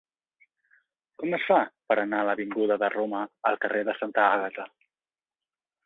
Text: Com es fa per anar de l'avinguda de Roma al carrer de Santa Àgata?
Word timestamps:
Com 1.23 1.35
es 1.37 1.45
fa 1.49 1.59
per 1.91 1.97
anar 2.05 2.23
de 2.23 2.27
l'avinguda 2.29 2.79
de 2.85 2.91
Roma 2.97 3.21
al 3.51 3.61
carrer 3.67 3.87
de 3.91 3.97
Santa 4.03 4.27
Àgata? 4.31 4.71